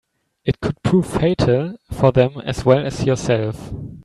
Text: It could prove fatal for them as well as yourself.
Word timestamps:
It 0.45 0.59
could 0.61 0.81
prove 0.81 1.05
fatal 1.05 1.77
for 1.91 2.11
them 2.11 2.39
as 2.39 2.65
well 2.65 2.83
as 2.83 3.03
yourself. 3.05 3.69